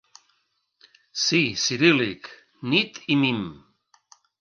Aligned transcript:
Sí, 1.25 1.43
ciríl·lic: 1.65 2.33
nit 2.75 3.01
i 3.17 3.23
mim. 3.25 3.49